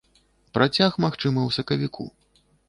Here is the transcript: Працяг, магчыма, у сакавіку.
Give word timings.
Працяг, 0.55 0.97
магчыма, 1.05 1.45
у 1.51 1.53
сакавіку. 1.59 2.09